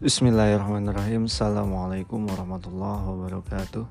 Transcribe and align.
Bismillahirrahmanirrahim. 0.00 1.28
Assalamualaikum 1.28 2.24
warahmatullahi 2.24 3.04
wabarakatuh. 3.04 3.84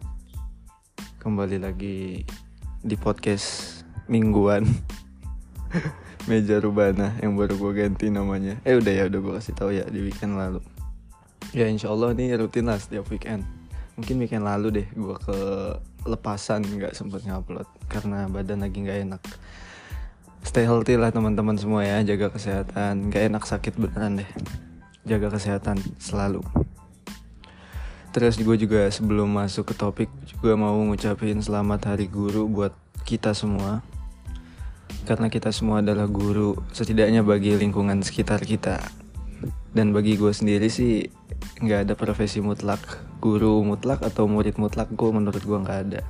Kembali 1.21 1.61
lagi 1.61 2.25
di 2.81 2.95
podcast 2.97 3.85
mingguan. 4.09 4.65
Meja 6.25 6.57
Rubana 6.57 7.13
yang 7.21 7.37
baru 7.37 7.61
gue 7.61 7.85
ganti 7.85 8.09
namanya. 8.09 8.57
Eh 8.65 8.73
udah 8.81 8.89
ya 8.89 9.05
udah 9.05 9.19
gue 9.21 9.33
kasih 9.37 9.53
tahu 9.53 9.69
ya 9.69 9.85
di 9.85 10.01
weekend 10.01 10.33
lalu. 10.33 10.65
Ya 11.53 11.69
insya 11.69 11.93
Allah 11.93 12.17
nih 12.17 12.41
rutin 12.41 12.65
lah 12.65 12.81
setiap 12.81 13.05
weekend. 13.13 13.45
Mungkin 13.93 14.17
weekend 14.17 14.49
lalu 14.49 14.81
deh 14.81 14.87
gue 14.89 15.13
ke 15.13 15.37
lepasan 16.09 16.65
nggak 16.65 16.97
sempet 16.97 17.21
ngupload 17.29 17.69
Karena 17.85 18.25
badan 18.25 18.65
lagi 18.65 18.81
nggak 18.81 19.13
enak. 19.13 19.21
Stay 20.41 20.65
healthy 20.65 20.97
lah 20.97 21.13
teman-teman 21.13 21.53
semua 21.53 21.85
ya 21.85 22.01
Jaga 22.01 22.33
kesehatan. 22.33 23.13
Gak 23.13 23.29
enak 23.29 23.45
sakit 23.45 23.77
beneran 23.77 24.25
deh 24.25 24.31
jaga 25.09 25.33
kesehatan 25.33 25.81
selalu. 25.97 26.45
Terus 28.13 28.37
gue 28.41 28.57
juga 28.57 28.89
sebelum 28.89 29.29
masuk 29.29 29.69
ke 29.69 29.73
topik 29.77 30.09
juga 30.25 30.57
mau 30.57 30.77
ngucapin 30.85 31.41
selamat 31.41 31.93
hari 31.93 32.05
guru 32.05 32.45
buat 32.45 32.73
kita 33.05 33.33
semua. 33.33 33.81
Karena 35.05 35.29
kita 35.29 35.49
semua 35.49 35.81
adalah 35.81 36.05
guru 36.05 36.57
setidaknya 36.69 37.25
bagi 37.25 37.57
lingkungan 37.57 38.05
sekitar 38.05 38.41
kita. 38.45 38.81
Dan 39.73 39.93
bagi 39.93 40.17
gue 40.17 40.33
sendiri 40.33 40.69
sih 40.69 41.05
nggak 41.61 41.89
ada 41.89 41.93
profesi 41.93 42.41
mutlak 42.41 42.81
guru 43.21 43.61
mutlak 43.61 44.01
atau 44.01 44.25
murid 44.25 44.57
mutlak 44.57 44.89
gue 44.93 45.09
menurut 45.09 45.41
gue 45.41 45.57
nggak 45.61 45.79
ada. 45.89 46.01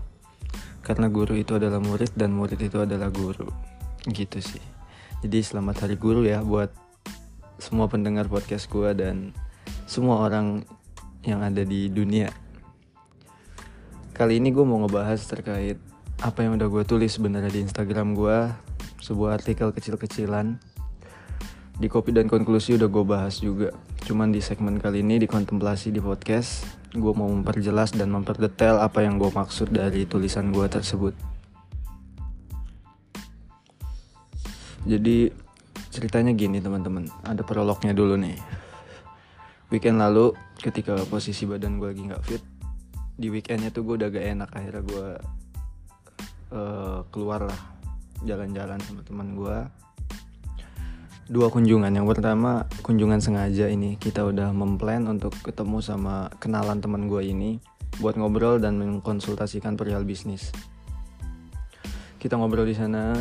Karena 0.83 1.11
guru 1.11 1.35
itu 1.35 1.55
adalah 1.55 1.83
murid 1.83 2.15
dan 2.15 2.31
murid 2.31 2.59
itu 2.63 2.79
adalah 2.79 3.11
guru. 3.11 3.47
Gitu 4.07 4.39
sih. 4.39 4.63
Jadi 5.19 5.43
selamat 5.43 5.83
hari 5.83 5.99
guru 5.99 6.23
ya 6.23 6.39
buat 6.39 6.71
semua 7.59 7.91
pendengar 7.91 8.31
podcast 8.31 8.71
gue 8.71 8.95
dan 8.95 9.35
semua 9.83 10.23
orang 10.23 10.63
yang 11.27 11.43
ada 11.43 11.67
di 11.67 11.91
dunia. 11.91 12.31
Kali 14.15 14.39
ini 14.39 14.55
gue 14.55 14.63
mau 14.63 14.79
ngebahas 14.83 15.19
terkait 15.27 15.75
apa 16.19 16.39
yang 16.43 16.55
udah 16.55 16.67
gue 16.71 16.83
tulis 16.87 17.11
sebenarnya 17.11 17.51
di 17.51 17.63
Instagram 17.63 18.15
gue, 18.15 18.51
sebuah 19.03 19.43
artikel 19.43 19.75
kecil-kecilan. 19.75 20.59
Di 21.79 21.87
kopi 21.87 22.11
dan 22.11 22.27
konklusi 22.27 22.75
udah 22.75 22.91
gue 22.91 23.05
bahas 23.07 23.39
juga. 23.39 23.71
Cuman 24.03 24.31
di 24.31 24.43
segmen 24.43 24.79
kali 24.79 24.99
ini 24.99 25.19
di 25.19 25.27
kontemplasi 25.27 25.95
di 25.95 26.03
podcast, 26.03 26.67
gue 26.91 27.13
mau 27.15 27.27
memperjelas 27.27 27.95
dan 27.95 28.11
memperdetail 28.11 28.83
apa 28.83 29.03
yang 29.03 29.15
gue 29.15 29.31
maksud 29.31 29.71
dari 29.71 30.03
tulisan 30.03 30.51
gue 30.51 30.67
tersebut. 30.67 31.15
Jadi 34.87 35.48
ceritanya 35.89 36.31
gini 36.33 36.61
teman-teman. 36.61 37.09
Ada 37.25 37.41
prolognya 37.41 37.93
dulu 37.93 38.15
nih. 38.17 38.37
Weekend 39.69 40.01
lalu 40.01 40.33
ketika 40.57 40.97
posisi 41.05 41.45
badan 41.45 41.77
gue 41.77 41.89
lagi 41.93 42.03
nggak 42.09 42.23
fit 42.25 42.43
di 43.19 43.27
weekendnya 43.29 43.69
tuh 43.69 43.85
gue 43.85 43.95
udah 44.01 44.09
gak 44.09 44.25
enak. 44.25 44.49
Akhirnya 44.55 44.83
gue 44.85 45.07
uh, 46.55 46.99
keluar 47.13 47.45
lah. 47.45 47.61
Jalan-jalan 48.25 48.79
sama 48.83 49.01
teman 49.05 49.37
gue 49.37 49.57
dua 51.29 51.47
kunjungan. 51.53 51.93
Yang 51.93 52.07
pertama 52.17 52.65
kunjungan 52.81 53.21
sengaja 53.21 53.69
ini. 53.69 53.99
Kita 53.99 54.25
udah 54.25 54.49
memplan 54.49 55.05
untuk 55.05 55.37
ketemu 55.45 55.83
sama 55.83 56.33
kenalan 56.41 56.81
teman 56.81 57.05
gue 57.05 57.21
ini 57.21 57.61
buat 57.99 58.15
ngobrol 58.15 58.61
dan 58.63 58.79
mengkonsultasikan 58.79 59.75
perihal 59.75 60.07
bisnis 60.07 60.53
kita 62.19 62.35
ngobrol 62.35 62.67
di 62.67 62.75
sana. 62.75 63.15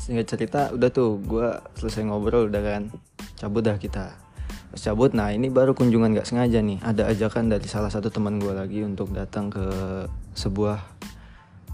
Singkat 0.00 0.26
cerita 0.26 0.60
udah 0.72 0.88
tuh 0.88 1.20
gue 1.20 1.48
selesai 1.76 2.08
ngobrol 2.08 2.48
udah 2.48 2.62
kan. 2.64 2.82
Cabut 3.36 3.60
dah 3.60 3.76
kita. 3.76 4.16
Pas 4.72 4.80
cabut 4.80 5.12
nah 5.12 5.28
ini 5.28 5.52
baru 5.52 5.76
kunjungan 5.76 6.16
gak 6.16 6.24
sengaja 6.24 6.64
nih. 6.64 6.80
Ada 6.80 7.12
ajakan 7.12 7.52
dari 7.52 7.68
salah 7.68 7.92
satu 7.92 8.08
teman 8.08 8.40
gue 8.40 8.56
lagi 8.56 8.80
untuk 8.80 9.12
datang 9.12 9.52
ke 9.52 9.64
sebuah 10.32 10.80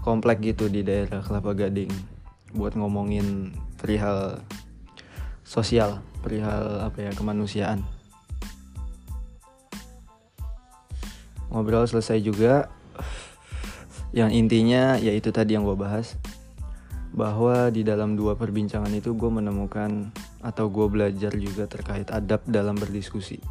komplek 0.03 0.43
gitu 0.43 0.67
di 0.67 0.83
daerah 0.83 1.23
Kelapa 1.23 1.55
Gading 1.55 1.91
buat 2.51 2.75
ngomongin 2.75 3.55
perihal 3.79 4.43
sosial 5.47 6.03
perihal 6.19 6.83
apa 6.83 7.07
ya 7.07 7.11
kemanusiaan. 7.15 7.87
Ngobrol 11.49 11.87
selesai 11.87 12.19
juga. 12.19 12.67
Yang 14.09 14.41
intinya 14.41 14.97
yaitu 14.97 15.29
tadi 15.29 15.53
yang 15.53 15.61
gue 15.61 15.77
bahas 15.77 16.17
bahwa 17.09 17.73
di 17.73 17.81
dalam 17.81 18.13
dua 18.13 18.37
perbincangan 18.37 18.91
itu 18.93 19.17
gue 19.17 19.31
menemukan 19.31 20.13
atau 20.45 20.69
gue 20.69 20.87
belajar 20.87 21.33
juga 21.35 21.65
terkait 21.65 22.07
adab 22.13 22.45
dalam 22.45 22.77
berdiskusi. 22.77 23.41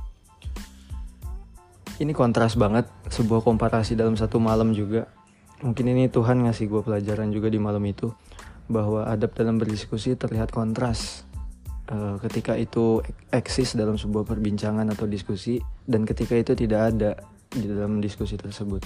Ini 1.98 2.14
kontras 2.14 2.54
banget, 2.54 2.86
sebuah 3.10 3.42
komparasi 3.42 3.98
dalam 3.98 4.14
satu 4.14 4.38
malam 4.38 4.70
juga. 4.70 5.10
Mungkin 5.66 5.91
ini 5.91 6.06
Tuhan 6.06 6.46
ngasih 6.46 6.70
gue 6.70 6.82
pelajaran 6.86 7.34
juga 7.34 7.50
di 7.50 7.58
malam 7.58 7.82
itu 7.82 8.14
bahwa 8.70 9.02
adab 9.10 9.34
dalam 9.34 9.58
berdiskusi 9.58 10.14
terlihat 10.14 10.54
kontras 10.54 11.26
uh, 11.90 12.20
ketika 12.22 12.54
itu 12.54 13.02
eksis 13.32 13.75
dalam 13.75 13.98
sebuah 13.98 14.28
perbincangan 14.28 14.86
atau 14.92 15.08
diskusi 15.08 15.58
dan 15.88 16.04
ketika 16.06 16.36
itu 16.36 16.52
tidak 16.54 16.94
ada 16.94 17.10
di 17.48 17.64
dalam 17.64 17.98
diskusi 17.98 18.36
tersebut 18.36 18.84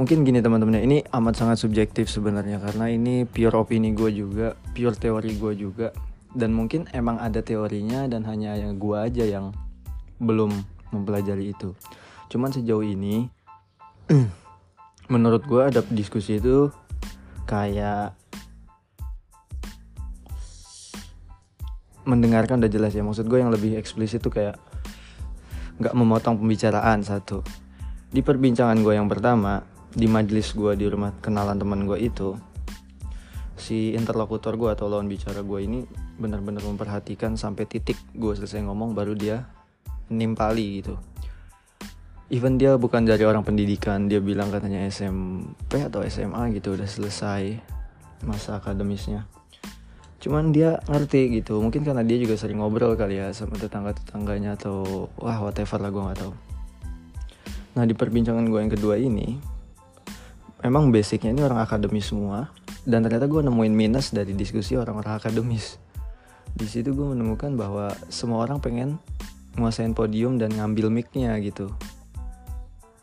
mungkin 0.00 0.24
gini 0.24 0.40
teman-teman 0.40 0.80
ini 0.80 1.04
amat 1.12 1.34
sangat 1.36 1.60
subjektif 1.60 2.08
sebenarnya 2.08 2.56
karena 2.64 2.88
ini 2.88 3.28
pure 3.28 3.52
opini 3.60 3.92
gue 3.92 4.08
juga 4.08 4.56
pure 4.72 4.96
teori 4.96 5.32
gue 5.36 5.52
juga. 5.56 5.88
Dan 6.32 6.56
mungkin 6.56 6.88
emang 6.96 7.20
ada 7.20 7.44
teorinya 7.44 8.08
dan 8.08 8.24
hanya 8.24 8.56
yang 8.56 8.80
gue 8.80 8.96
aja 8.96 9.20
yang 9.28 9.52
belum 10.16 10.48
mempelajari 10.88 11.52
itu. 11.52 11.76
Cuman 12.32 12.48
sejauh 12.48 12.80
ini 12.80 13.28
menurut 15.12 15.44
gue 15.44 15.60
ada 15.60 15.84
diskusi 15.92 16.40
itu 16.40 16.72
kayak 17.44 18.16
mendengarkan 22.08 22.64
udah 22.64 22.72
jelas 22.72 22.96
ya. 22.96 23.04
Maksud 23.04 23.28
gue 23.28 23.38
yang 23.38 23.52
lebih 23.52 23.76
eksplisit 23.76 24.24
tuh 24.24 24.32
kayak 24.32 24.56
nggak 25.84 25.92
memotong 25.92 26.40
pembicaraan 26.40 27.04
satu. 27.04 27.44
Di 28.08 28.24
perbincangan 28.24 28.80
gue 28.80 28.96
yang 28.96 29.08
pertama 29.08 29.71
di 29.92 30.08
majelis 30.08 30.56
gue 30.56 30.72
di 30.72 30.88
rumah 30.88 31.12
kenalan 31.20 31.60
teman 31.60 31.84
gue 31.84 32.00
itu 32.00 32.32
si 33.62 33.92
interlokutor 33.92 34.56
gue 34.56 34.72
atau 34.72 34.88
lawan 34.88 35.06
bicara 35.06 35.44
gue 35.44 35.60
ini 35.62 35.84
benar-benar 36.16 36.64
memperhatikan 36.64 37.36
sampai 37.36 37.68
titik 37.68 38.00
gue 38.16 38.32
selesai 38.34 38.64
ngomong 38.64 38.96
baru 38.96 39.12
dia 39.14 39.46
nimpali 40.08 40.82
gitu. 40.82 40.96
Even 42.32 42.56
dia 42.56 42.80
bukan 42.80 43.04
dari 43.04 43.28
orang 43.28 43.44
pendidikan 43.44 44.08
dia 44.08 44.18
bilang 44.18 44.48
katanya 44.48 44.88
SMP 44.88 45.84
atau 45.84 46.00
SMA 46.08 46.56
gitu 46.56 46.72
udah 46.72 46.88
selesai 46.88 47.60
masa 48.24 48.56
akademisnya. 48.56 49.28
Cuman 50.22 50.54
dia 50.54 50.80
ngerti 50.88 51.42
gitu 51.42 51.60
mungkin 51.60 51.84
karena 51.84 52.00
dia 52.00 52.16
juga 52.16 52.40
sering 52.40 52.64
ngobrol 52.64 52.96
kali 52.96 53.20
ya 53.20 53.34
sama 53.36 53.60
tetangga 53.60 53.92
tetangganya 53.92 54.56
atau 54.56 55.06
wah 55.20 55.38
whatever 55.44 55.76
lah 55.76 55.90
gue 55.92 56.02
nggak 56.02 56.18
tahu. 56.24 56.32
Nah 57.76 57.84
di 57.84 57.94
perbincangan 57.94 58.48
gue 58.48 58.58
yang 58.58 58.72
kedua 58.72 58.96
ini 58.96 59.36
memang 60.62 60.94
basicnya 60.94 61.34
ini 61.34 61.42
orang 61.42 61.60
akademis 61.60 62.10
semua 62.14 62.50
dan 62.86 63.02
ternyata 63.02 63.26
gue 63.26 63.42
nemuin 63.42 63.74
minus 63.74 64.14
dari 64.14 64.34
diskusi 64.34 64.78
orang-orang 64.78 65.18
akademis. 65.18 65.78
Di 66.52 66.66
situ 66.66 66.94
gue 66.94 67.06
menemukan 67.14 67.54
bahwa 67.58 67.90
semua 68.08 68.46
orang 68.46 68.62
pengen 68.62 69.02
menguasain 69.58 69.92
podium 69.92 70.38
dan 70.38 70.54
ngambil 70.54 70.88
micnya 70.88 71.34
gitu. 71.42 71.70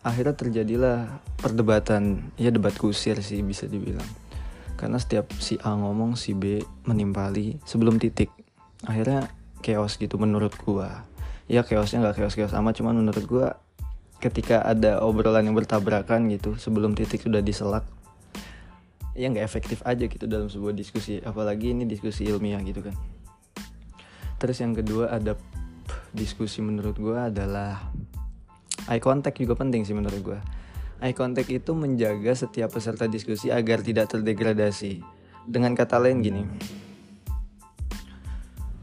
Akhirnya 0.01 0.33
terjadilah 0.33 1.19
perdebatan 1.37 2.31
ya 2.39 2.49
debat 2.49 2.71
kusir 2.73 3.19
sih 3.19 3.43
bisa 3.43 3.67
dibilang. 3.67 4.07
Karena 4.79 4.95
setiap 4.95 5.27
si 5.37 5.59
A 5.59 5.75
ngomong 5.75 6.15
si 6.15 6.31
B 6.31 6.63
menimpali 6.87 7.59
sebelum 7.67 7.99
titik. 7.99 8.31
Akhirnya 8.87 9.27
chaos 9.59 9.99
gitu 9.99 10.15
menurut 10.15 10.55
gue 10.55 10.87
ya 11.49 11.65
chaosnya 11.65 12.05
nggak 12.05 12.15
chaos 12.21 12.35
chaos 12.37 12.53
amat 12.55 12.77
cuman 12.79 13.01
menurut 13.01 13.25
gue 13.25 13.47
ketika 14.19 14.63
ada 14.63 14.99
obrolan 14.99 15.47
yang 15.47 15.55
bertabrakan 15.55 16.27
gitu 16.27 16.59
sebelum 16.59 16.95
titik 16.95 17.23
sudah 17.23 17.39
diselak 17.39 17.87
ya 19.19 19.27
nggak 19.27 19.43
efektif 19.43 19.83
aja 19.83 20.07
gitu 20.07 20.27
dalam 20.27 20.47
sebuah 20.47 20.71
diskusi. 20.71 21.19
Apalagi 21.19 21.75
ini 21.75 21.83
diskusi 21.83 22.23
ilmiah 22.23 22.63
gitu 22.63 22.79
kan. 22.79 22.95
Terus 24.39 24.63
yang 24.63 24.71
kedua 24.71 25.11
ada 25.11 25.35
diskusi 26.15 26.63
menurut 26.63 26.95
gue 26.95 27.19
adalah 27.19 27.91
eye 28.87 29.03
contact 29.03 29.39
juga 29.43 29.59
penting 29.59 29.83
sih 29.83 29.93
menurut 29.93 30.21
gue 30.23 30.39
eye 31.03 31.13
contact 31.13 31.51
itu 31.51 31.75
menjaga 31.75 32.33
setiap 32.33 32.71
peserta 32.71 33.05
diskusi 33.11 33.51
agar 33.51 33.83
tidak 33.83 34.11
terdegradasi. 34.11 35.03
Dengan 35.49 35.73
kata 35.73 35.97
lain 35.97 36.21
gini 36.21 36.43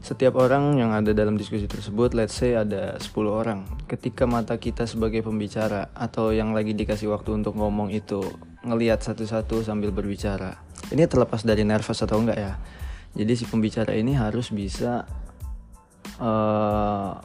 setiap 0.07 0.39
orang 0.39 0.79
yang 0.79 0.95
ada 0.95 1.11
dalam 1.11 1.35
diskusi 1.35 1.67
tersebut, 1.67 2.15
let's 2.15 2.31
say 2.31 2.55
ada 2.55 2.95
10 2.95 3.11
orang. 3.27 3.67
Ketika 3.91 4.23
mata 4.23 4.55
kita 4.55 4.87
sebagai 4.87 5.19
pembicara 5.19 5.91
atau 5.91 6.31
yang 6.31 6.55
lagi 6.55 6.71
dikasih 6.71 7.11
waktu 7.11 7.35
untuk 7.35 7.59
ngomong 7.59 7.91
itu 7.91 8.23
ngelihat 8.63 9.03
satu-satu 9.03 9.67
sambil 9.67 9.91
berbicara. 9.91 10.63
Ini 10.95 11.11
terlepas 11.11 11.43
dari 11.43 11.67
nervous 11.67 11.99
atau 11.99 12.23
enggak 12.23 12.39
ya. 12.39 12.55
Jadi 13.19 13.35
si 13.35 13.43
pembicara 13.51 13.91
ini 13.99 14.15
harus 14.15 14.47
bisa 14.47 15.03
uh, 16.23 17.19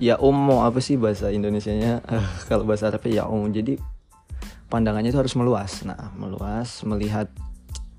ya 0.00 0.16
umum 0.16 0.64
apa 0.64 0.80
sih 0.80 0.96
bahasa 0.96 1.28
Indonesianya 1.28 2.00
uh, 2.08 2.28
kalau 2.48 2.64
bahasa 2.64 2.88
Arabnya 2.88 3.20
ya 3.20 3.24
umum 3.28 3.52
jadi 3.52 3.76
pandangannya 4.72 5.12
itu 5.12 5.20
harus 5.20 5.36
meluas 5.36 5.84
nah 5.84 6.10
meluas 6.16 6.80
melihat 6.88 7.28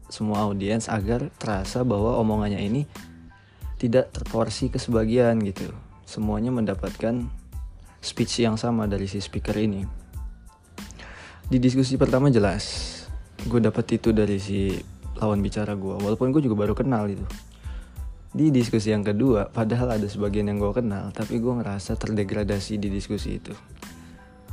semua 0.10 0.46
audiens 0.46 0.90
agar 0.90 1.30
terasa 1.38 1.86
bahwa 1.86 2.18
omongannya 2.20 2.60
ini 2.60 2.84
tidak 3.84 4.16
terporsi 4.16 4.72
ke 4.72 4.80
sebagian 4.80 5.44
gitu. 5.44 5.68
Semuanya 6.08 6.56
mendapatkan 6.56 7.28
speech 8.00 8.48
yang 8.48 8.56
sama 8.56 8.88
dari 8.88 9.12
si 9.12 9.20
speaker 9.20 9.60
ini. 9.60 9.84
Di 11.52 11.60
diskusi 11.60 12.00
pertama 12.00 12.32
jelas 12.32 12.96
gue 13.44 13.60
dapet 13.60 14.00
itu 14.00 14.16
dari 14.16 14.40
si 14.40 14.72
lawan 15.20 15.44
bicara 15.44 15.76
gue 15.76 16.00
walaupun 16.00 16.32
gue 16.32 16.40
juga 16.40 16.64
baru 16.64 16.72
kenal 16.72 17.12
itu. 17.12 17.28
Di 18.32 18.56
diskusi 18.56 18.96
yang 18.96 19.04
kedua 19.04 19.52
padahal 19.52 20.00
ada 20.00 20.08
sebagian 20.08 20.48
yang 20.48 20.64
gue 20.64 20.72
kenal 20.80 21.12
tapi 21.12 21.44
gue 21.44 21.52
ngerasa 21.52 22.00
terdegradasi 22.00 22.80
di 22.80 22.88
diskusi 22.88 23.36
itu. 23.36 23.52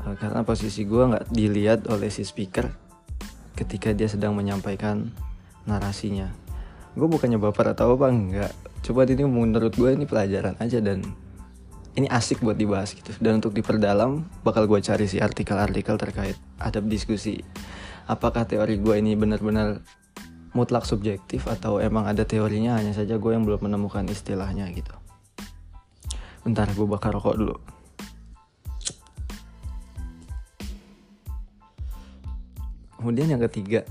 Uh, 0.02 0.18
karena 0.18 0.42
posisi 0.42 0.82
gue 0.82 1.06
nggak 1.06 1.30
dilihat 1.30 1.86
oleh 1.86 2.10
si 2.10 2.26
speaker 2.26 2.66
ketika 3.54 3.94
dia 3.94 4.10
sedang 4.10 4.34
menyampaikan 4.34 5.14
narasinya 5.70 6.49
gue 6.94 7.06
bukannya 7.06 7.38
baper 7.38 7.72
atau 7.74 7.94
apa 7.94 8.10
enggak. 8.10 8.52
Coba 8.82 9.06
ini 9.06 9.22
menurut 9.22 9.76
gue 9.76 9.94
ini 9.94 10.08
pelajaran 10.08 10.58
aja 10.58 10.82
dan 10.82 11.06
ini 11.94 12.06
asik 12.10 12.42
buat 12.42 12.58
dibahas 12.58 12.94
gitu. 12.94 13.14
Dan 13.18 13.38
untuk 13.42 13.54
diperdalam 13.54 14.26
bakal 14.42 14.66
gue 14.66 14.80
cari 14.82 15.06
si 15.06 15.22
artikel-artikel 15.22 15.94
terkait 15.98 16.36
adab 16.58 16.86
diskusi. 16.90 17.42
Apakah 18.10 18.46
teori 18.46 18.78
gue 18.78 18.94
ini 18.98 19.14
benar-benar 19.14 19.82
mutlak 20.50 20.82
subjektif 20.82 21.46
atau 21.46 21.78
emang 21.78 22.10
ada 22.10 22.26
teorinya? 22.26 22.78
Hanya 22.78 22.90
saja 22.90 23.18
gue 23.18 23.30
yang 23.30 23.46
belum 23.46 23.70
menemukan 23.70 24.02
istilahnya 24.10 24.66
gitu. 24.74 24.94
Bentar 26.42 26.66
gue 26.74 26.86
bakar 26.88 27.14
rokok 27.14 27.36
dulu. 27.38 27.56
Kemudian 32.98 33.32
yang 33.32 33.42
ketiga 33.48 33.86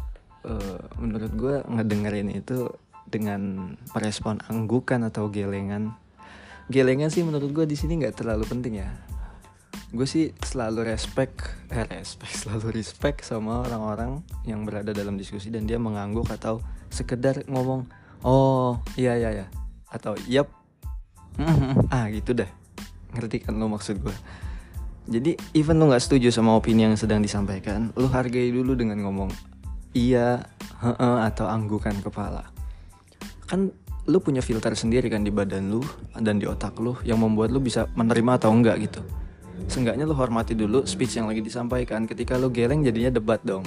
uh, 0.46 0.82
menurut 1.02 1.34
gue 1.34 1.56
ngedengerin 1.66 2.30
itu 2.30 2.70
dengan 3.10 3.74
merespon 3.94 4.40
anggukan 4.48 5.04
atau 5.10 5.28
gelengan. 5.28 5.98
Gelengan 6.70 7.10
sih 7.10 7.26
menurut 7.26 7.50
gue 7.52 7.66
di 7.66 7.76
sini 7.76 7.98
nggak 8.00 8.22
terlalu 8.22 8.46
penting 8.46 8.86
ya. 8.86 8.90
Gue 9.90 10.06
sih 10.06 10.38
selalu 10.46 10.86
respect 10.86 11.60
eh 11.70 11.86
respect 11.86 12.34
selalu 12.46 12.74
respect 12.74 13.22
sama 13.22 13.66
orang-orang 13.66 14.22
yang 14.46 14.66
berada 14.66 14.94
dalam 14.94 15.18
diskusi 15.18 15.54
dan 15.54 15.70
dia 15.70 15.78
mengangguk 15.78 16.30
atau 16.30 16.62
sekedar 16.90 17.46
ngomong 17.46 17.86
oh 18.26 18.82
iya 18.98 19.16
iya 19.16 19.30
ya 19.32 19.46
atau 19.94 20.18
yep 20.26 20.50
ah 21.94 22.10
gitu 22.10 22.36
dah 22.36 22.50
ngerti 23.16 23.46
kan 23.46 23.58
lo 23.58 23.70
maksud 23.70 24.02
gue 24.02 24.16
jadi 25.10 25.34
even 25.56 25.82
lo 25.82 25.90
nggak 25.90 26.04
setuju 26.04 26.30
sama 26.30 26.58
opini 26.58 26.86
yang 26.86 26.98
sedang 26.98 27.24
disampaikan 27.24 27.94
lo 27.96 28.10
hargai 28.10 28.52
dulu 28.52 28.76
dengan 28.76 29.02
ngomong 29.06 29.32
iya 29.96 30.44
heeh 30.82 31.18
atau 31.30 31.46
anggukan 31.48 31.96
kepala 32.02 32.50
kan 33.50 33.74
lu 34.06 34.22
punya 34.22 34.46
filter 34.46 34.78
sendiri 34.78 35.10
kan 35.10 35.26
di 35.26 35.34
badan 35.34 35.74
lu 35.74 35.82
dan 36.14 36.38
di 36.38 36.46
otak 36.46 36.78
lu 36.78 36.94
yang 37.02 37.18
membuat 37.18 37.50
lu 37.50 37.58
bisa 37.58 37.90
menerima 37.98 38.38
atau 38.38 38.54
enggak 38.54 38.78
gitu. 38.86 39.02
Seenggaknya 39.66 40.06
lo 40.06 40.14
hormati 40.14 40.54
dulu 40.54 40.86
speech 40.86 41.18
yang 41.18 41.28
lagi 41.28 41.42
disampaikan. 41.42 42.06
Ketika 42.06 42.38
lo 42.38 42.54
geleng 42.54 42.86
jadinya 42.86 43.12
debat 43.12 43.42
dong. 43.44 43.66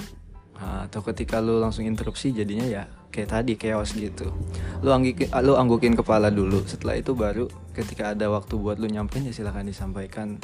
Nah, 0.57 0.87
atau 0.87 1.03
ketika 1.03 1.43
lo 1.43 1.59
langsung 1.59 1.83
interupsi 1.83 2.31
jadinya 2.31 2.63
ya 2.63 2.83
kayak 3.11 3.29
tadi 3.29 3.53
chaos 3.59 3.91
gitu. 3.93 4.31
Lo 4.79 4.95
anggukin, 4.95 5.27
lo 5.43 5.59
anggukin 5.59 5.93
kepala 5.93 6.31
dulu. 6.31 6.63
Setelah 6.63 6.97
itu 6.97 7.11
baru 7.13 7.45
ketika 7.75 8.15
ada 8.15 8.31
waktu 8.31 8.55
buat 8.57 8.79
lo 8.79 8.87
nyampein 8.87 9.27
ya 9.27 9.35
silahkan 9.35 9.67
disampaikan 9.67 10.39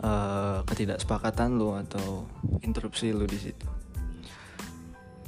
uh, 0.00 0.62
ketidaksepakatan 0.64 1.58
lo 1.58 1.74
atau 1.76 2.24
interupsi 2.62 3.10
lo 3.10 3.26
di 3.26 3.38
situ. 3.38 3.66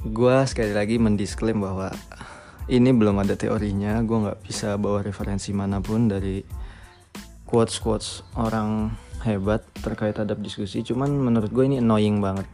Gue 0.01 0.33
sekali 0.49 0.73
lagi 0.73 0.97
mendisklaim 0.97 1.61
bahwa 1.61 1.93
ini 2.69 2.93
belum 2.93 3.17
ada 3.17 3.33
teorinya 3.33 3.97
gue 4.05 4.17
nggak 4.27 4.39
bisa 4.45 4.77
bawa 4.77 5.01
referensi 5.01 5.49
mana 5.55 5.81
pun 5.81 6.05
dari 6.05 6.43
quotes 7.47 7.81
quotes 7.81 8.21
orang 8.37 8.93
hebat 9.25 9.65
terkait 9.81 10.17
adab 10.17 10.41
diskusi. 10.41 10.81
Cuman 10.81 11.09
menurut 11.13 11.49
gue 11.53 11.63
ini 11.65 11.77
annoying 11.81 12.21
banget. 12.21 12.47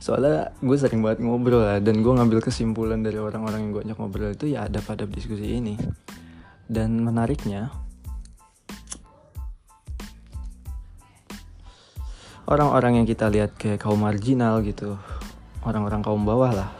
Soalnya 0.00 0.54
gue 0.58 0.76
sering 0.80 1.04
banget 1.04 1.20
ngobrol 1.20 1.60
lah 1.60 1.78
dan 1.78 2.00
gue 2.00 2.12
ngambil 2.12 2.40
kesimpulan 2.40 3.04
dari 3.04 3.20
orang-orang 3.20 3.68
yang 3.68 3.70
gue 3.76 3.82
ajak 3.84 3.98
ngobrol 4.00 4.32
itu 4.32 4.46
ya 4.54 4.66
adab 4.66 4.86
adab 4.88 5.10
diskusi 5.12 5.60
ini. 5.60 5.76
Dan 6.70 7.02
menariknya 7.02 7.74
orang-orang 12.50 13.02
yang 13.02 13.06
kita 13.06 13.30
lihat 13.30 13.54
kayak 13.58 13.82
kaum 13.82 14.02
marginal 14.02 14.58
gitu 14.62 14.98
orang-orang 15.62 16.02
kaum 16.02 16.26
bawah 16.26 16.50
lah 16.50 16.79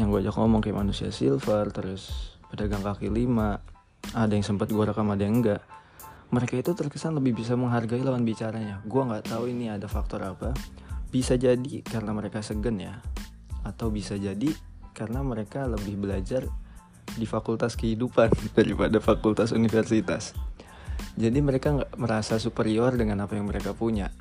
yang 0.00 0.08
gue 0.08 0.24
ajak 0.24 0.40
ngomong 0.40 0.64
kayak 0.64 0.80
manusia 0.80 1.12
silver 1.12 1.68
terus 1.68 2.32
pedagang 2.48 2.80
kaki 2.80 3.12
lima 3.12 3.60
ada 4.16 4.32
yang 4.32 4.42
sempat 4.42 4.72
gue 4.72 4.80
rekam 4.80 5.12
ada 5.12 5.20
yang 5.20 5.44
enggak 5.44 5.60
mereka 6.30 6.62
itu 6.62 6.70
terkesan 6.78 7.18
lebih 7.18 7.42
bisa 7.42 7.58
menghargai 7.58 8.06
lawan 8.06 8.22
bicaranya. 8.22 8.78
Gue 8.86 9.02
nggak 9.02 9.34
tahu 9.34 9.50
ini 9.50 9.66
ada 9.66 9.90
faktor 9.90 10.22
apa. 10.22 10.54
Bisa 11.10 11.34
jadi 11.34 11.82
karena 11.82 12.14
mereka 12.14 12.38
segen 12.38 12.78
ya, 12.78 13.02
atau 13.66 13.90
bisa 13.90 14.14
jadi 14.14 14.54
karena 14.94 15.26
mereka 15.26 15.66
lebih 15.66 15.98
belajar 15.98 16.46
di 17.18 17.26
fakultas 17.26 17.74
kehidupan 17.74 18.30
daripada 18.58 19.02
fakultas 19.02 19.50
universitas. 19.50 20.38
Jadi 21.18 21.42
mereka 21.42 21.74
nggak 21.74 21.98
merasa 21.98 22.38
superior 22.38 22.94
dengan 22.94 23.26
apa 23.26 23.34
yang 23.34 23.50
mereka 23.50 23.74
punya. 23.74 24.14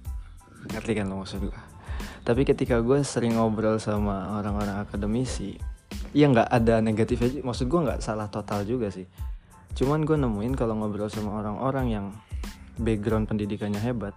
Ngerti 0.65 0.97
kan 0.97 1.13
lo 1.13 1.21
maksud 1.21 1.45
gue? 1.45 1.59
Tapi 2.29 2.45
ketika 2.45 2.77
gue 2.77 3.01
sering 3.01 3.41
ngobrol 3.41 3.81
sama 3.81 4.37
orang-orang 4.37 4.85
akademisi, 4.85 5.57
ya 6.13 6.29
nggak 6.29 6.45
ada 6.45 6.77
negatifnya. 6.77 7.41
Maksud 7.41 7.65
gue 7.65 7.79
nggak 7.89 8.05
salah 8.05 8.29
total 8.29 8.69
juga 8.69 8.93
sih. 8.93 9.09
Cuman 9.73 10.05
gue 10.05 10.13
nemuin 10.13 10.53
kalau 10.53 10.77
ngobrol 10.77 11.09
sama 11.09 11.41
orang-orang 11.41 11.89
yang 11.89 12.05
background 12.77 13.25
pendidikannya 13.25 13.81
hebat 13.81 14.13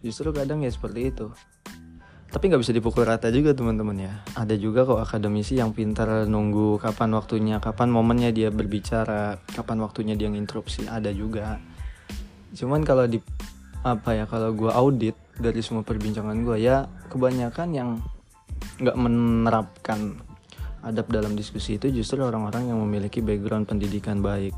justru 0.00 0.32
kadang 0.32 0.64
ya 0.64 0.72
seperti 0.72 1.12
itu. 1.12 1.28
Tapi 2.30 2.46
nggak 2.46 2.62
bisa 2.62 2.72
dipukul 2.72 3.04
rata 3.04 3.26
juga 3.28 3.52
teman-teman 3.52 4.08
ya. 4.08 4.14
Ada 4.38 4.54
juga 4.54 4.86
kok 4.86 5.02
akademisi 5.02 5.58
yang 5.58 5.74
pintar 5.74 6.30
nunggu 6.30 6.78
kapan 6.78 7.10
waktunya 7.12 7.58
kapan 7.58 7.90
momennya 7.90 8.30
dia 8.30 8.48
berbicara 8.54 9.36
kapan 9.50 9.78
waktunya 9.82 10.14
dia 10.14 10.30
nginterupsi. 10.30 10.86
Ada 10.86 11.10
juga. 11.10 11.58
Cuman 12.54 12.86
kalau 12.86 13.04
di 13.10 13.18
apa 13.82 14.14
ya 14.14 14.24
kalau 14.30 14.54
gue 14.54 14.70
audit 14.70 15.16
dari 15.40 15.60
semua 15.64 15.82
perbincangan 15.82 16.36
gue 16.44 16.56
ya 16.60 16.86
kebanyakan 17.08 17.68
yang 17.72 17.90
nggak 18.80 18.96
menerapkan 18.96 20.20
adab 20.80 21.08
dalam 21.12 21.36
diskusi 21.36 21.76
itu 21.76 21.92
justru 21.92 22.20
orang-orang 22.24 22.72
yang 22.72 22.78
memiliki 22.80 23.20
background 23.20 23.68
pendidikan 23.68 24.24
baik. 24.24 24.56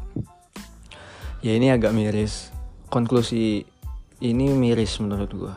Ya 1.43 1.59
ini 1.59 1.75
agak 1.75 1.91
miris. 1.91 2.55
Konklusi 2.87 3.67
ini 4.23 4.47
miris 4.55 5.03
menurut 5.03 5.31
gue. 5.35 5.55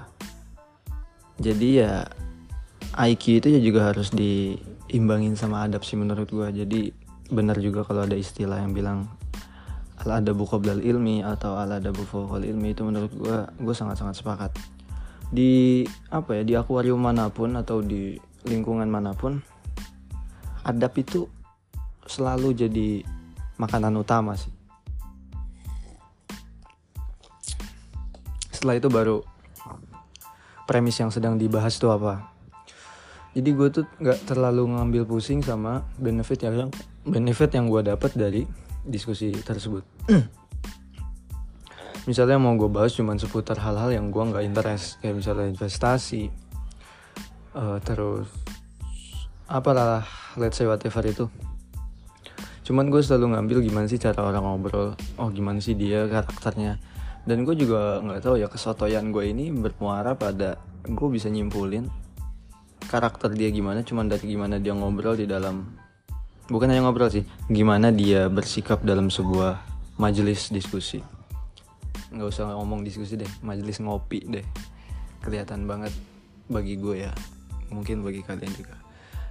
Jadi 1.37 1.83
ya 1.83 2.09
IQ 2.97 3.43
itu 3.43 3.47
ya 3.53 3.61
juga 3.61 3.93
harus 3.93 4.09
diimbangin 4.09 5.37
sama 5.37 5.61
adab 5.67 5.85
sih 5.85 5.99
menurut 5.99 6.25
gue. 6.25 6.47
Jadi 6.65 6.89
benar 7.29 7.61
juga 7.61 7.85
kalau 7.85 8.05
ada 8.05 8.17
istilah 8.17 8.61
yang 8.61 8.73
bilang 8.73 9.09
al 10.05 10.21
ada 10.21 10.31
qoblal 10.33 10.81
ilmi 10.81 11.25
atau 11.25 11.57
al 11.57 11.81
ada 11.81 11.89
fawqal 11.89 12.45
ilmi 12.45 12.73
itu 12.73 12.85
menurut 12.85 13.11
gue 13.13 13.37
gue 13.61 13.75
sangat-sangat 13.77 14.17
sepakat. 14.17 14.51
Di 15.29 15.83
apa 16.09 16.41
ya 16.41 16.43
di 16.45 16.53
akuarium 16.53 17.01
mana 17.01 17.29
pun 17.33 17.57
atau 17.57 17.81
di 17.81 18.17
lingkungan 18.45 18.85
mana 18.85 19.17
pun 19.17 19.41
adab 20.65 20.93
itu 20.97 21.25
selalu 22.05 22.53
jadi 22.53 23.01
makanan 23.57 23.93
utama 23.97 24.37
sih. 24.37 24.53
Setelah 28.53 28.77
itu 28.77 28.89
baru 28.89 29.21
premis 30.65 30.97
yang 30.97 31.13
sedang 31.13 31.37
dibahas 31.37 31.77
itu 31.77 31.89
apa. 31.89 32.33
Jadi 33.35 33.49
gue 33.51 33.67
tuh 33.67 33.85
nggak 33.99 34.31
terlalu 34.31 34.63
ngambil 34.73 35.03
pusing 35.03 35.43
sama 35.43 35.83
benefit 35.99 36.47
yang 36.47 36.71
benefit 37.03 37.51
yang 37.51 37.67
gue 37.67 37.83
dapat 37.83 38.15
dari 38.15 38.47
diskusi 38.85 39.33
tersebut 39.33 39.81
misalnya 42.05 42.37
mau 42.37 42.53
gue 42.53 42.69
bahas 42.69 42.93
cuma 42.93 43.17
seputar 43.17 43.57
hal-hal 43.61 43.93
yang 43.93 44.13
gue 44.13 44.23
nggak 44.23 44.45
interest 44.45 45.01
kayak 45.01 45.17
misalnya 45.17 45.49
investasi 45.49 46.29
uh, 47.57 47.77
terus 47.81 48.29
apalah 49.49 50.05
let's 50.37 50.57
say 50.57 50.65
whatever 50.65 51.01
itu. 51.05 51.25
Cuman 52.65 52.89
gue 52.89 52.97
selalu 52.97 53.37
ngambil 53.37 53.57
gimana 53.61 53.85
sih 53.85 54.01
cara 54.01 54.25
orang 54.25 54.41
ngobrol 54.41 54.97
oh 55.21 55.29
gimana 55.29 55.61
sih 55.61 55.77
dia 55.77 56.09
karakternya. 56.09 56.81
Dan 57.25 57.41
gue 57.41 57.57
juga 57.57 58.01
nggak 58.05 58.21
tahu 58.21 58.37
ya 58.37 58.49
kesotoyan 58.49 59.09
gue 59.09 59.33
ini 59.33 59.49
bermuara 59.49 60.13
pada 60.13 60.61
gue 60.85 61.09
bisa 61.09 61.25
nyimpulin 61.29 61.89
karakter 62.85 63.33
dia 63.33 63.49
gimana 63.49 63.81
cuman 63.81 64.05
dari 64.05 64.29
gimana 64.29 64.61
dia 64.61 64.77
ngobrol 64.77 65.17
di 65.17 65.25
dalam 65.25 65.65
bukan 66.47 66.69
hanya 66.69 66.85
ngobrol 66.85 67.09
sih 67.09 67.25
gimana 67.49 67.89
dia 67.89 68.29
bersikap 68.29 68.85
dalam 68.85 69.09
sebuah 69.09 69.57
majelis 69.97 70.53
diskusi 70.53 71.01
nggak 72.15 72.31
usah 72.31 72.55
ngomong 72.55 72.87
diskusi 72.87 73.19
deh 73.19 73.29
majelis 73.43 73.83
ngopi 73.83 74.23
deh. 74.23 74.45
Kelihatan 75.19 75.67
banget 75.67 75.91
bagi 76.47 76.79
gue 76.79 77.09
ya 77.09 77.13
mungkin 77.69 78.01
bagi 78.01 78.23
kalian 78.23 78.53
juga. 78.55 78.79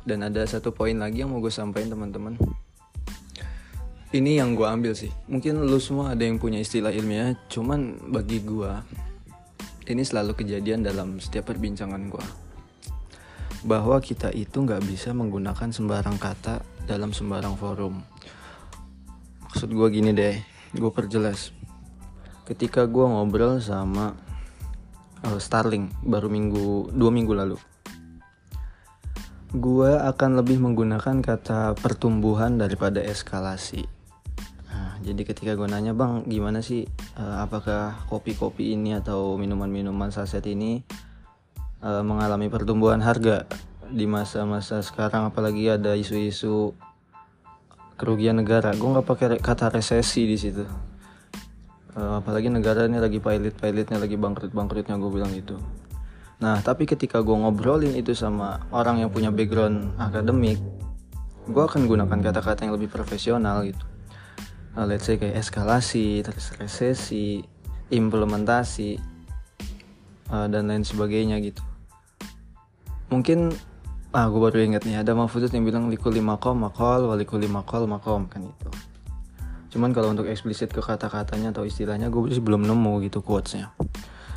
Dan 0.04 0.20
ada 0.20 0.44
satu 0.44 0.76
poin 0.76 0.94
lagi 1.00 1.24
yang 1.24 1.32
mau 1.32 1.40
gue 1.40 1.48
sampaikan 1.48 1.96
teman-teman. 1.96 2.36
Ini 4.14 4.44
yang 4.44 4.54
gue 4.54 4.68
ambil 4.68 4.92
sih. 4.92 5.10
Mungkin 5.26 5.64
lu 5.64 5.80
semua 5.80 6.12
ada 6.12 6.22
yang 6.22 6.36
punya 6.38 6.60
istilah 6.60 6.92
ilmiah 6.92 7.34
cuman 7.50 8.12
bagi 8.12 8.44
gue 8.44 8.70
ini 9.88 10.00
selalu 10.04 10.36
kejadian 10.36 10.84
dalam 10.84 11.18
setiap 11.18 11.50
perbincangan 11.50 12.12
gue. 12.12 12.26
Bahwa 13.64 13.96
kita 14.04 14.28
itu 14.36 14.60
nggak 14.60 14.84
bisa 14.84 15.16
menggunakan 15.16 15.72
sembarang 15.72 16.20
kata 16.20 16.60
dalam 16.84 17.16
sembarang 17.16 17.56
forum. 17.56 18.04
Maksud 19.48 19.72
gue 19.72 19.88
gini 19.88 20.12
deh 20.12 20.36
gue 20.74 20.90
perjelas 20.90 21.54
ketika 22.44 22.84
gue 22.84 23.04
ngobrol 23.04 23.60
sama 23.60 24.12
uh, 25.24 25.40
Starling 25.40 25.88
baru 26.04 26.28
minggu 26.28 26.92
dua 26.92 27.10
minggu 27.12 27.32
lalu 27.32 27.56
gue 29.54 29.92
akan 29.94 30.42
lebih 30.42 30.58
menggunakan 30.58 31.22
kata 31.22 31.78
pertumbuhan 31.78 32.58
daripada 32.58 32.98
eskalasi. 32.98 33.86
Nah, 34.66 34.98
jadi 34.98 35.22
ketika 35.22 35.54
gue 35.54 35.70
nanya 35.70 35.94
bang, 35.94 36.26
gimana 36.26 36.58
sih 36.58 36.82
uh, 37.14 37.46
apakah 37.46 38.02
kopi-kopi 38.10 38.74
ini 38.74 38.98
atau 38.98 39.38
minuman-minuman 39.38 40.10
saset 40.10 40.42
ini 40.50 40.82
uh, 41.86 42.02
mengalami 42.02 42.50
pertumbuhan 42.50 42.98
harga 42.98 43.46
di 43.94 44.10
masa-masa 44.10 44.82
sekarang, 44.82 45.30
apalagi 45.30 45.70
ada 45.70 45.94
isu-isu 45.94 46.74
kerugian 47.94 48.42
negara. 48.42 48.74
Gue 48.74 48.90
nggak 48.90 49.06
pakai 49.06 49.38
kata 49.38 49.70
resesi 49.70 50.26
di 50.26 50.34
situ. 50.34 50.66
Uh, 51.94 52.18
apalagi 52.18 52.50
negara 52.50 52.90
ini 52.90 52.98
lagi 52.98 53.22
pilot-pilotnya, 53.22 54.02
lagi 54.02 54.18
bangkrut-bangkrutnya 54.18 54.98
gue 54.98 55.10
bilang 55.14 55.30
gitu. 55.30 55.62
Nah, 56.42 56.58
tapi 56.58 56.90
ketika 56.90 57.22
gue 57.22 57.36
ngobrolin 57.38 57.94
itu 57.94 58.10
sama 58.18 58.66
orang 58.74 58.98
yang 58.98 59.14
punya 59.14 59.30
background 59.30 59.94
akademik, 60.02 60.58
gue 61.46 61.62
akan 61.62 61.86
gunakan 61.86 62.18
kata-kata 62.18 62.66
yang 62.66 62.74
lebih 62.74 62.90
profesional 62.90 63.62
gitu. 63.62 63.86
Nah, 64.74 64.90
let's 64.90 65.06
say 65.06 65.14
kayak 65.14 65.38
eskalasi, 65.38 66.26
terus 66.26 66.50
resesi, 66.58 67.46
implementasi, 67.94 68.98
uh, 70.34 70.50
dan 70.50 70.66
lain 70.66 70.82
sebagainya 70.82 71.38
gitu. 71.46 71.62
Mungkin, 73.14 73.54
ah 74.10 74.26
gue 74.26 74.40
baru 74.42 74.66
inget 74.66 74.82
nih, 74.82 74.98
ada 74.98 75.14
Mahfudz 75.14 75.54
yang 75.54 75.62
bilang 75.62 75.86
likuli 75.86 76.18
makom 76.18 76.58
makol, 76.58 77.06
walikuli 77.06 77.46
makol 77.46 77.86
makom, 77.86 78.26
kan 78.26 78.42
itu. 78.42 78.70
Cuman 79.74 79.90
kalau 79.90 80.14
untuk 80.14 80.30
eksplisit 80.30 80.70
ke 80.70 80.78
kata-katanya 80.78 81.50
atau 81.50 81.66
istilahnya, 81.66 82.06
gue 82.06 82.30
belum 82.38 82.62
nemu 82.62 83.02
gitu 83.10 83.26
quotesnya. 83.26 83.74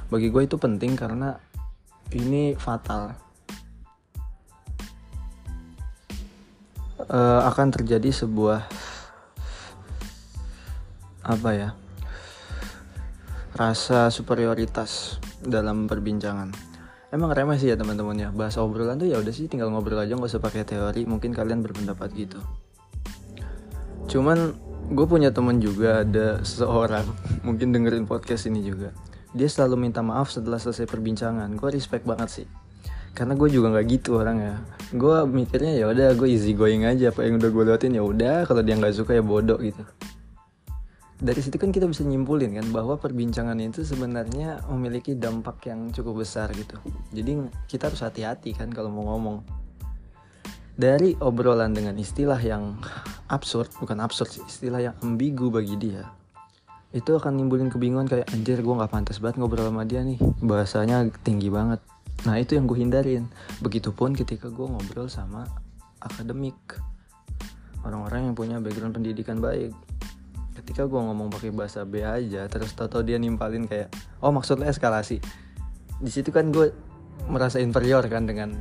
Bagi 0.10 0.34
gue 0.34 0.50
itu 0.50 0.58
penting 0.58 0.98
karena 0.98 1.38
ini 2.10 2.58
fatal. 2.58 3.14
Uh, 7.08 7.46
akan 7.46 7.70
terjadi 7.70 8.10
sebuah 8.10 8.68
apa 11.24 11.50
ya 11.56 11.70
rasa 13.54 14.10
superioritas 14.10 15.22
dalam 15.46 15.86
perbincangan. 15.86 16.52
Emang 17.14 17.32
remeh 17.32 17.56
sih 17.62 17.72
ya 17.72 17.78
teman-teman 17.80 18.18
ya. 18.18 18.30
Bahasa 18.34 18.60
obrolan 18.66 19.00
tuh 19.00 19.08
ya 19.08 19.22
udah 19.22 19.32
sih 19.32 19.48
tinggal 19.48 19.72
ngobrol 19.72 20.02
aja 20.02 20.18
nggak 20.18 20.28
usah 20.28 20.44
pakai 20.44 20.68
teori. 20.68 21.08
Mungkin 21.08 21.32
kalian 21.32 21.64
berpendapat 21.64 22.12
gitu. 22.18 22.42
Cuman 24.12 24.67
gue 24.88 25.06
punya 25.06 25.36
temen 25.36 25.60
juga 25.60 26.08
ada 26.08 26.40
seseorang. 26.44 27.04
Mungkin 27.48 27.76
dengerin 27.76 28.08
podcast 28.08 28.48
ini 28.48 28.64
juga. 28.64 28.96
Dia 29.36 29.50
selalu 29.52 29.90
minta 29.90 30.00
maaf 30.00 30.32
setelah 30.32 30.58
selesai 30.58 30.88
perbincangan. 30.88 31.52
Gue 31.60 31.76
respect 31.76 32.08
banget 32.08 32.30
sih. 32.44 32.48
Karena 33.12 33.34
gue 33.34 33.50
juga 33.50 33.74
nggak 33.74 33.88
gitu 33.90 34.22
orang 34.22 34.38
ya 34.38 34.56
gue 34.94 35.18
mikirnya 35.26 35.74
ya 35.74 35.90
udah 35.90 36.14
gue 36.16 36.30
easy 36.32 36.56
going 36.56 36.88
aja. 36.88 37.12
Apa 37.12 37.28
yang 37.28 37.42
udah 37.42 37.50
gue 37.52 37.64
lewatin 37.68 37.98
ya 37.98 38.04
udah. 38.06 38.48
Kalau 38.48 38.62
dia 38.64 38.80
nggak 38.80 38.96
suka 38.96 39.18
ya 39.18 39.24
bodoh 39.26 39.60
gitu. 39.60 39.84
Dari 41.18 41.42
situ 41.42 41.58
kan 41.58 41.74
kita 41.74 41.90
bisa 41.90 42.06
nyimpulin 42.06 42.54
kan 42.62 42.70
bahwa 42.70 42.94
perbincangan 42.94 43.58
itu 43.58 43.82
sebenarnya 43.82 44.62
memiliki 44.70 45.18
dampak 45.18 45.66
yang 45.66 45.90
cukup 45.90 46.22
besar 46.22 46.54
gitu. 46.54 46.78
Jadi 47.10 47.42
kita 47.66 47.90
harus 47.90 48.06
hati-hati 48.06 48.54
kan 48.54 48.70
kalau 48.70 48.94
mau 48.94 49.18
ngomong. 49.18 49.42
Dari 50.78 51.18
obrolan 51.18 51.74
dengan 51.74 51.98
istilah 51.98 52.38
yang 52.38 52.78
absurd 53.28 53.72
bukan 53.80 54.00
absurd 54.00 54.32
sih 54.32 54.44
istilah 54.44 54.92
yang 54.92 54.96
ambigu 55.04 55.52
bagi 55.52 55.76
dia. 55.76 56.08
Itu 56.96 57.20
akan 57.20 57.36
nimbulin 57.36 57.68
kebingungan 57.68 58.08
kayak 58.08 58.32
anjir 58.32 58.64
gue 58.64 58.74
nggak 58.74 58.92
pantas 58.92 59.20
banget 59.20 59.44
ngobrol 59.44 59.68
sama 59.68 59.84
dia 59.84 60.02
nih 60.02 60.18
bahasanya 60.40 61.08
tinggi 61.22 61.52
banget. 61.52 61.84
Nah 62.24 62.40
itu 62.40 62.56
yang 62.56 62.66
gue 62.66 62.80
hindarin. 62.80 63.28
Begitupun 63.60 64.16
ketika 64.16 64.48
gue 64.48 64.66
ngobrol 64.66 65.12
sama 65.12 65.44
akademik 66.00 66.56
orang-orang 67.84 68.32
yang 68.32 68.36
punya 68.36 68.58
background 68.64 68.96
pendidikan 68.96 69.44
baik. 69.44 69.76
Ketika 70.58 70.90
gue 70.90 70.98
ngomong 70.98 71.30
pakai 71.30 71.54
bahasa 71.54 71.86
B 71.86 72.02
aja 72.02 72.48
terus 72.50 72.74
tau-tau 72.74 73.06
dia 73.06 73.20
nimpalin 73.22 73.68
kayak 73.68 73.92
oh 74.24 74.32
maksudnya 74.32 74.72
eskalasi. 74.72 75.20
Di 76.00 76.10
situ 76.10 76.32
kan 76.32 76.50
gue 76.50 76.72
merasa 77.26 77.60
inferior 77.60 78.06
kan 78.08 78.30
dengan 78.30 78.54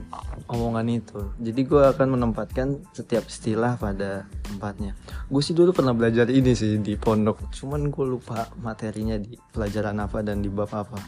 omongan 0.50 0.86
itu. 0.90 1.20
Jadi 1.38 1.60
gue 1.68 1.82
akan 1.86 2.18
menempatkan 2.18 2.82
setiap 2.96 3.28
istilah 3.28 3.78
pada 3.78 4.26
tempatnya. 4.42 4.96
Gue 5.30 5.44
sih 5.44 5.54
dulu 5.54 5.70
pernah 5.76 5.94
belajar 5.94 6.26
ini 6.32 6.56
sih 6.56 6.80
di 6.82 6.98
pondok. 6.98 7.52
Cuman 7.54 7.92
gue 7.92 8.06
lupa 8.06 8.50
materinya 8.58 9.20
di 9.20 9.38
pelajaran 9.54 10.00
apa 10.02 10.25
dan 10.26 10.42
di 10.42 10.50
bab 10.50 10.70
apa. 10.75 10.98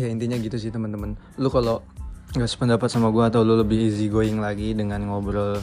Ya 0.00 0.08
intinya 0.08 0.40
gitu 0.40 0.56
sih 0.56 0.72
teman-teman. 0.72 1.18
Lu 1.36 1.52
kalau 1.52 1.84
nggak 2.32 2.48
sependapat 2.48 2.88
sama 2.88 3.12
gue 3.12 3.24
atau 3.26 3.44
lu 3.44 3.58
lebih 3.60 3.76
easy 3.90 4.08
going 4.08 4.38
lagi 4.38 4.72
dengan 4.72 5.02
ngobrol 5.04 5.58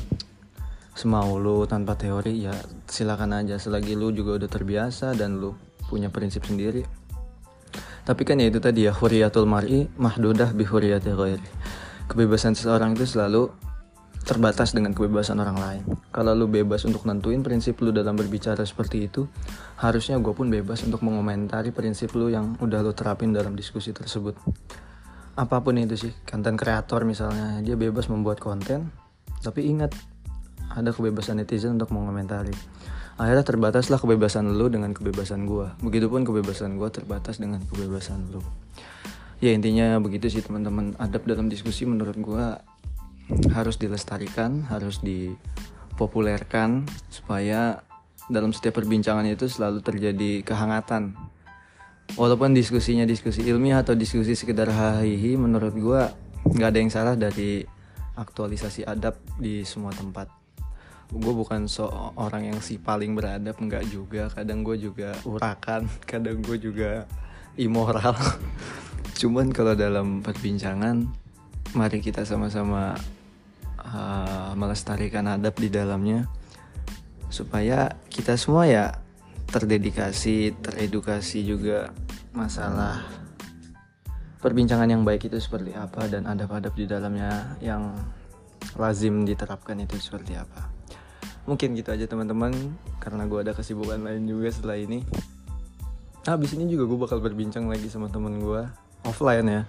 semau 0.98 1.38
lu 1.38 1.64
tanpa 1.70 1.98
teori 1.98 2.46
ya 2.46 2.54
silakan 2.86 3.42
aja. 3.42 3.58
Selagi 3.58 3.98
lu 3.98 4.14
juga 4.14 4.38
udah 4.38 4.50
terbiasa 4.50 5.18
dan 5.18 5.42
lu 5.42 5.58
punya 5.88 6.12
prinsip 6.12 6.44
sendiri 6.44 6.97
tapi 8.08 8.24
kan 8.24 8.40
ya 8.40 8.48
itu 8.48 8.64
tadi 8.64 8.88
ya 8.88 8.96
huriyatul 8.96 9.44
mar'i 9.44 9.92
mahdudah 10.00 10.56
bi 10.56 10.64
huriyati 10.64 11.12
ghairi. 11.12 11.50
Kebebasan 12.08 12.56
seseorang 12.56 12.96
itu 12.96 13.04
selalu 13.04 13.52
terbatas 14.24 14.72
dengan 14.72 14.96
kebebasan 14.96 15.44
orang 15.44 15.60
lain. 15.60 15.84
Kalau 16.16 16.32
lu 16.32 16.48
bebas 16.48 16.88
untuk 16.88 17.04
nentuin 17.04 17.44
prinsip 17.44 17.84
lu 17.84 17.92
dalam 17.92 18.16
berbicara 18.16 18.64
seperti 18.64 19.12
itu, 19.12 19.28
harusnya 19.76 20.16
gue 20.24 20.32
pun 20.32 20.48
bebas 20.48 20.88
untuk 20.88 21.04
mengomentari 21.04 21.76
prinsip 21.76 22.16
lu 22.16 22.32
yang 22.32 22.56
udah 22.64 22.80
lu 22.80 22.96
terapin 22.96 23.36
dalam 23.36 23.60
diskusi 23.60 23.92
tersebut. 23.92 24.40
Apa 25.36 25.60
pun 25.60 25.76
itu 25.76 26.00
sih, 26.00 26.12
konten 26.24 26.56
kreator 26.56 27.04
misalnya, 27.04 27.60
dia 27.60 27.76
bebas 27.76 28.08
membuat 28.08 28.40
konten, 28.40 28.88
tapi 29.44 29.68
ingat 29.68 29.92
ada 30.72 30.96
kebebasan 30.96 31.44
netizen 31.44 31.76
untuk 31.76 31.92
mengomentari 31.92 32.56
akhirnya 33.18 33.42
terbataslah 33.42 33.98
kebebasan 33.98 34.46
lu 34.54 34.70
dengan 34.70 34.94
kebebasan 34.94 35.50
gue 35.50 35.74
begitupun 35.82 36.22
kebebasan 36.22 36.78
gue 36.78 36.90
terbatas 36.94 37.42
dengan 37.42 37.66
kebebasan 37.66 38.30
lu. 38.30 38.46
Ya 39.42 39.54
intinya 39.54 39.98
begitu 40.02 40.30
sih 40.30 40.42
teman-teman. 40.42 40.94
Adab 41.02 41.26
dalam 41.26 41.50
diskusi 41.50 41.86
menurut 41.86 42.18
gue 42.18 42.46
harus 43.52 43.76
dilestarikan 43.76 44.66
harus 44.70 45.02
dipopulerkan 45.04 46.86
supaya 47.10 47.82
dalam 48.30 48.54
setiap 48.54 48.80
perbincangan 48.80 49.26
itu 49.26 49.50
selalu 49.50 49.82
terjadi 49.82 50.46
kehangatan. 50.46 51.18
Walaupun 52.16 52.56
diskusinya 52.56 53.04
diskusi 53.04 53.44
ilmiah 53.44 53.84
atau 53.84 53.98
diskusi 53.98 54.38
sekedar 54.38 54.72
hahihi 54.72 55.36
menurut 55.36 55.76
gue 55.76 56.02
nggak 56.54 56.70
ada 56.70 56.80
yang 56.80 56.92
salah 56.94 57.16
dari 57.20 57.66
aktualisasi 58.16 58.88
adab 58.88 59.20
di 59.38 59.68
semua 59.68 59.92
tempat 59.92 60.37
gue 61.08 61.34
bukan 61.34 61.72
seorang 61.72 62.52
yang 62.52 62.60
si 62.60 62.76
paling 62.76 63.16
beradab 63.16 63.56
enggak 63.64 63.88
juga. 63.88 64.28
Kadang 64.32 64.64
gue 64.64 64.76
juga 64.80 65.16
urakan 65.24 65.88
kadang 66.10 66.44
gue 66.44 66.58
juga 66.60 67.08
immoral 67.58 68.14
cuman 69.20 69.50
kalau 69.50 69.74
dalam 69.74 70.22
perbincangan 70.22 71.10
mari 71.74 72.00
kita 72.00 72.24
sama-sama 72.24 72.96
uh, 73.82 74.54
melestarikan 74.54 75.26
adab 75.26 75.58
di 75.58 75.74
dalamnya 75.74 76.30
supaya 77.28 77.98
kita 78.08 78.38
semua 78.38 78.70
ya 78.70 78.86
terdedikasi 79.50 80.54
teredukasi 80.62 81.44
juga 81.44 81.92
masalah 82.32 83.04
perbincangan 84.40 84.88
yang 84.88 85.02
baik 85.02 85.28
itu 85.28 85.42
seperti 85.42 85.74
apa 85.74 86.08
dan 86.08 86.30
adab-adab 86.30 86.72
di 86.78 86.86
dalamnya 86.86 87.58
yang 87.60 87.98
lazim 88.78 89.26
diterapkan 89.26 89.82
itu 89.82 89.98
seperti 89.98 90.38
apa 90.38 90.77
mungkin 91.48 91.74
gitu 91.74 91.90
aja 91.90 92.06
teman-teman. 92.06 92.54
Karena 93.02 93.26
gue 93.26 93.40
ada 93.42 93.56
kesibukan 93.56 93.98
lain 94.04 94.28
juga 94.28 94.52
setelah 94.54 94.78
ini. 94.78 95.02
Habis 96.28 96.60
ini 96.60 96.68
juga 96.68 96.86
gue 96.86 97.00
bakal 97.00 97.24
berbincang 97.24 97.72
lagi 97.72 97.88
sama 97.88 98.12
temen 98.12 98.38
gue 98.44 98.62
offline 99.08 99.48
ya. 99.48 99.62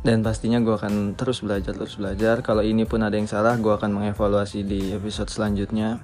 Dan 0.00 0.24
pastinya 0.24 0.62
gue 0.64 0.72
akan 0.72 1.18
terus 1.18 1.44
belajar 1.44 1.76
terus 1.76 1.98
belajar. 2.00 2.40
Kalau 2.40 2.64
ini 2.64 2.88
pun 2.88 3.04
ada 3.04 3.18
yang 3.18 3.28
salah 3.28 3.58
gue 3.60 3.74
akan 3.74 3.90
mengevaluasi 3.92 4.64
di 4.64 4.94
episode 4.96 5.28
selanjutnya. 5.28 6.00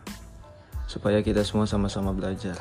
Supaya 0.84 1.24
kita 1.24 1.46
semua 1.46 1.64
sama-sama 1.64 2.12
belajar. 2.12 2.60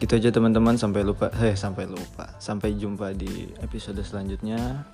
Gitu 0.00 0.14
aja 0.16 0.32
teman-teman. 0.32 0.80
Sampai 0.80 1.04
lupa 1.04 1.28
eh 1.42 1.58
sampai 1.58 1.84
lupa. 1.84 2.32
Sampai 2.40 2.78
jumpa 2.78 3.12
di 3.12 3.50
episode 3.60 4.00
selanjutnya 4.00 4.86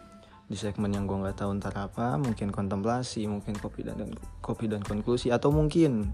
di 0.51 0.59
segmen 0.59 0.91
yang 0.91 1.07
gue 1.07 1.15
nggak 1.15 1.47
tahu 1.47 1.63
ntar 1.63 1.79
apa 1.79 2.19
mungkin 2.19 2.51
kontemplasi 2.51 3.23
mungkin 3.31 3.55
kopi 3.55 3.87
dan, 3.87 4.03
dan 4.03 4.11
kopi 4.43 4.67
dan 4.67 4.83
konklusi 4.83 5.31
atau 5.31 5.55
mungkin 5.55 6.11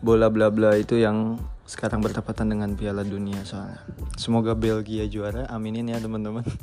bola 0.00 0.32
bla 0.32 0.48
bla 0.48 0.80
itu 0.80 0.96
yang 0.96 1.36
sekarang 1.68 2.00
bertepatan 2.00 2.46
dengan 2.52 2.78
Piala 2.78 3.02
Dunia 3.02 3.42
soalnya. 3.42 3.82
Semoga 4.14 4.54
Belgia 4.54 5.02
juara 5.10 5.50
aminin 5.50 5.90
ya 5.92 6.00
teman-teman. 6.00 6.46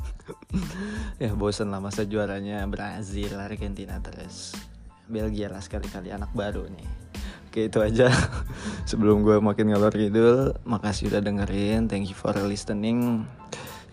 Ya 1.22 1.34
bosan 1.34 1.74
lah 1.74 1.82
masa 1.82 2.06
juaranya 2.06 2.62
Brazil 2.70 3.38
Argentina 3.38 3.98
terus 3.98 4.54
Belgia 5.10 5.50
lah 5.50 5.58
sekali-kali 5.58 6.14
anak 6.14 6.30
baru 6.30 6.66
nih. 6.70 6.86
Oke 7.50 7.70
itu 7.70 7.78
aja. 7.82 8.10
Sebelum 8.90 9.22
gue 9.26 9.38
makin 9.38 9.70
ngalor 9.70 9.94
gitu 9.94 10.54
Makasih 10.66 11.10
udah 11.10 11.22
dengerin 11.22 11.86
Thank 11.86 12.10
you 12.10 12.16
for 12.18 12.34
listening. 12.46 13.26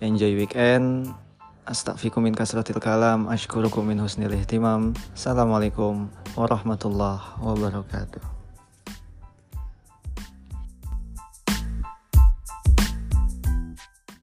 Enjoy 0.02 0.34
weekend 0.34 1.14
Astagfirullahaladzim 1.62 2.24
min 2.26 2.34
kasratil 2.34 2.82
kalam 2.82 3.30
Ashkurukum 3.30 3.86
min 3.86 4.02
husnil 4.02 4.34
ihtimam. 4.34 4.98
Assalamualaikum 5.14 6.10
warahmatullahi 6.34 7.38
wabarakatuh 7.38 8.31